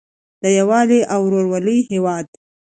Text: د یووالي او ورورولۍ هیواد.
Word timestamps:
د 0.41 0.43
یووالي 0.59 1.01
او 1.13 1.19
ورورولۍ 1.25 1.79
هیواد. 1.91 2.25